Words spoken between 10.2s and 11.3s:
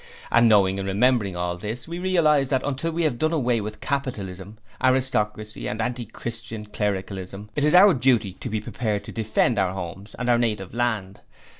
our native land.